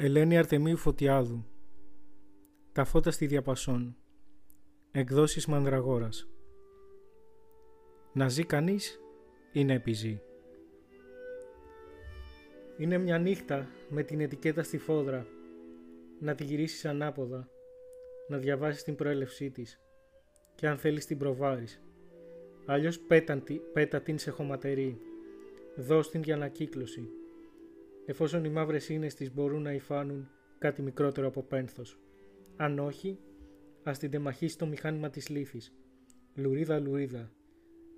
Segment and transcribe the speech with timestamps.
[0.00, 1.44] Ελένη Αρτεμίου Φωτιάδου.
[2.72, 3.96] Τα φώτα στη διαπασόν.
[4.90, 6.28] Εκδόσεις Μανδραγόρας.
[8.12, 9.00] Να ζει κανείς
[9.52, 10.22] ή να επιζεί.
[12.78, 15.26] Είναι μια νύχτα με την ετικέτα στη φόδρα.
[16.20, 17.48] Να τη γυρίσεις ανάποδα.
[18.28, 19.80] Να διαβάσεις την προέλευσή της.
[20.54, 21.82] Και αν θέλεις την προβάρεις.
[22.66, 23.00] Αλλιώς
[23.72, 24.98] πέτα την σε χωματερή.
[25.76, 27.12] Δώσ' την για ανακύκλωση
[28.08, 31.98] εφόσον οι μαύρες σύνες της μπορούν να υφάνουν κάτι μικρότερο από πένθος.
[32.56, 33.18] Αν όχι,
[33.82, 35.74] ας την τεμαχίσει το μηχάνημα της λύθης,
[36.34, 37.32] λουρίδα λουρίδα,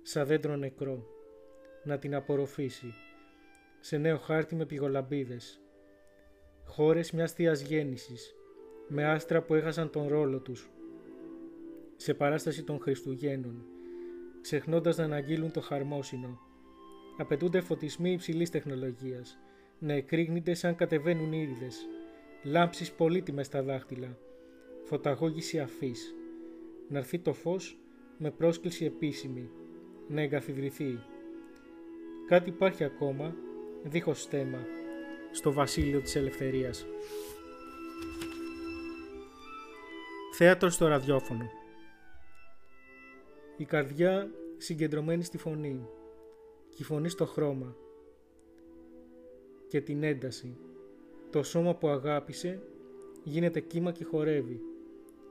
[0.01, 1.05] σαν δέντρο νεκρό,
[1.83, 2.93] να την απορροφήσει,
[3.79, 5.61] σε νέο χάρτη με πηγολαμπίδες.
[6.65, 8.35] Χώρες μιας θείας γέννησης,
[8.87, 10.71] με άστρα που έχασαν τον ρόλο τους,
[11.95, 13.65] σε παράσταση των Χριστουγέννων,
[14.41, 16.39] ξεχνώντας να αναγγείλουν το χαρμόσυνο.
[17.17, 19.39] Απαιτούνται φωτισμοί υψηλής τεχνολογίας,
[19.83, 21.87] να εκρήγνεται σαν κατεβαίνουν ήριδες,
[22.43, 24.17] λάμψεις πολύτιμες στα δάχτυλα,
[24.83, 26.15] φωταγώγηση αφής,
[26.89, 27.77] να έρθει το φως
[28.17, 29.49] με πρόσκληση επίσημη,
[30.07, 30.99] να εγκαθιδρυθεί.
[32.27, 33.35] Κάτι υπάρχει ακόμα,
[33.83, 34.65] δίχως στέμα,
[35.31, 36.85] στο βασίλειο της ελευθερίας.
[40.33, 41.49] Θέατρος στο ραδιόφωνο
[43.57, 45.87] Η καρδιά συγκεντρωμένη στη φωνή
[46.69, 47.75] και η φωνή στο χρώμα
[49.71, 50.57] και την ένταση.
[51.29, 52.61] Το σώμα που αγάπησε
[53.23, 54.61] γίνεται κύμα και χορεύει.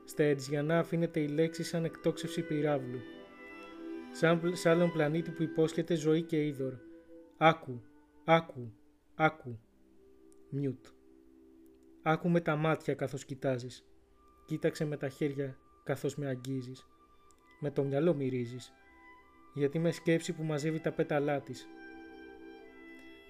[0.04, 2.98] Στα Ετζιανά αφήνεται η λέξη σαν εκτόξευση πυράβλου.
[4.12, 6.72] Σαν σε άλλον πλανήτη που υπόσχεται ζωή και είδωρ.
[7.36, 7.82] Άκου,
[8.24, 8.72] άκου,
[9.14, 9.58] άκου.
[10.50, 10.86] Μιούτ.
[12.02, 13.84] Άκου με τα μάτια καθώς κοιτάζεις.
[14.46, 16.86] Κοίταξε με τα χέρια καθώς με αγγίζεις.
[17.60, 18.72] Με το μυαλό μυρίζεις.
[19.54, 21.68] Γιατί με σκέψη που μαζεύει τα πέταλά της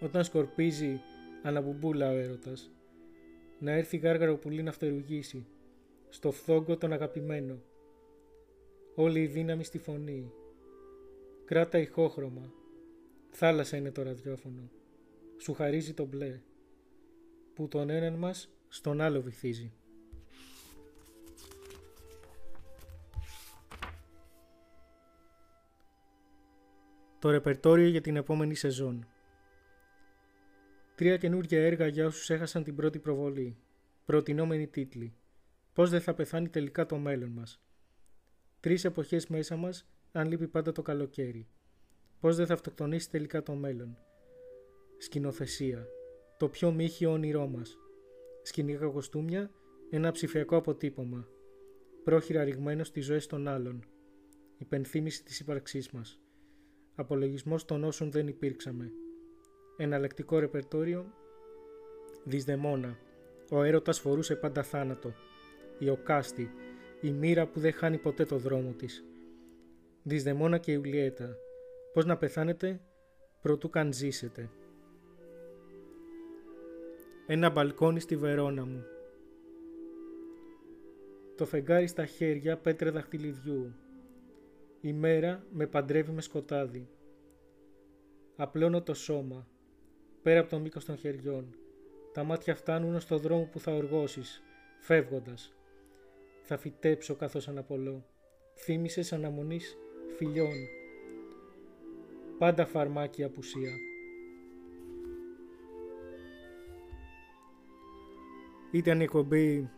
[0.00, 1.00] όταν σκορπίζει
[1.42, 2.70] αναμπουμπούλα ο έρωτας.
[3.58, 5.46] Να έρθει γάργαρο πουλί να φτερουγήσει,
[6.08, 7.58] στο φθόγκο τον αγαπημένο.
[8.94, 10.32] Όλη η δύναμη στη φωνή.
[11.44, 12.52] Κράτα ηχόχρωμα.
[13.30, 14.70] Θάλασσα είναι το ραδιόφωνο.
[15.38, 16.40] Σου χαρίζει το μπλε.
[17.54, 19.72] Που τον έναν μας στον άλλο βυθίζει.
[27.18, 29.06] Το ρεπερτόριο για την επόμενη σεζόν.
[31.00, 33.56] Τρία καινούργια έργα για όσους έχασαν την πρώτη προβολή.
[34.04, 35.14] Προτινόμενοι τίτλοι.
[35.72, 37.62] Πώς δεν θα πεθάνει τελικά το μέλλον μας.
[38.60, 41.48] Τρεις εποχές μέσα μας, αν λείπει πάντα το καλοκαίρι.
[42.20, 43.98] Πώς δεν θα αυτοκτονήσει τελικά το μέλλον.
[44.98, 45.86] Σκηνοθεσία.
[46.38, 47.78] Το πιο μύχιο όνειρό μας.
[48.42, 49.50] Σκηνικά κοστούμια,
[49.90, 51.28] ένα ψηφιακό αποτύπωμα.
[52.04, 53.84] Πρόχειρα ρηγμένο στις ζωές των άλλων.
[54.58, 56.20] Υπενθύμηση της ύπαρξής μας.
[56.94, 58.92] Απολογισμός των όσων δεν υπήρξαμε
[59.82, 61.12] εναλλακτικό ρεπερτόριο
[62.24, 62.98] Δυσδεμόνα
[63.50, 65.12] Ο έρωτας φορούσε πάντα θάνατο.
[65.78, 66.50] Η Οκάστη
[67.00, 69.04] Η μοίρα που δεν χάνει ποτέ το δρόμο της.
[70.02, 71.36] Δυσδεμόνα και Ιουλιέτα
[71.92, 72.80] Πώς να πεθάνετε
[73.42, 74.50] προτού καν ζήσετε.
[77.26, 78.84] Ένα μπαλκόνι στη Βερόνα μου.
[81.36, 83.74] Το φεγγάρι στα χέρια πέτρε δαχτυλιδιού.
[84.80, 86.88] Η μέρα με παντρεύει με σκοτάδι.
[88.36, 89.48] Απλώνω το σώμα
[90.22, 91.54] πέρα από το μήκος των χεριών.
[92.12, 94.42] Τα μάτια φτάνουν στο δρόμο που θα οργώσεις,
[94.78, 95.54] φεύγοντας.
[96.42, 98.04] Θα φυτέψω καθώς αναπολώ.
[98.54, 99.76] Θύμησες αναμονής
[100.16, 100.54] φιλιών.
[102.38, 103.72] Πάντα φαρμάκι απουσία.
[108.70, 109.70] Ήταν η εκπομπή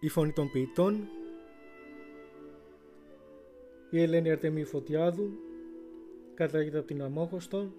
[0.00, 1.08] «Η Φωνή των Ποιητών»
[3.90, 5.30] η Ελένη Αρτεμή Φωτιάδου
[6.34, 7.72] κατάγεται από την Αμόχωστο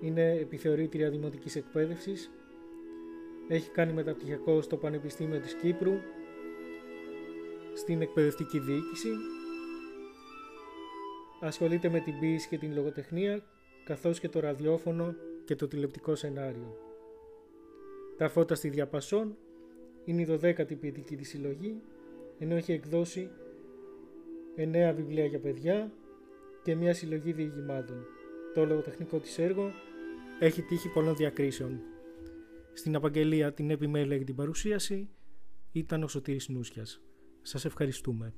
[0.00, 2.30] είναι επιθεωρήτρια δημοτικής εκπαίδευσης,
[3.48, 5.92] έχει κάνει μεταπτυχιακό στο Πανεπιστήμιο της Κύπρου,
[7.74, 9.08] στην εκπαιδευτική διοίκηση,
[11.40, 13.42] ασχολείται με την ποίηση και την λογοτεχνία,
[13.84, 15.14] καθώς και το ραδιόφωνο
[15.44, 16.76] και το τηλεπτικό σενάριο.
[18.16, 19.36] Τα φώτα στη Διαπασόν
[20.04, 21.80] είναι η 12η ποιητική της συλλογή,
[22.38, 23.30] ενώ έχει εκδώσει
[24.56, 25.92] 9 βιβλία για παιδιά
[26.62, 28.06] και μια συλλογή διηγημάτων.
[28.54, 29.72] Το λογοτεχνικό της έργο
[30.42, 31.80] έχει τύχει πολλών διακρίσεων.
[32.72, 35.08] Στην απαγγελία την επιμέλεια για την παρουσίαση
[35.72, 37.00] ήταν ο Σωτήρης Νούσιας.
[37.42, 38.34] Σας ευχαριστούμε.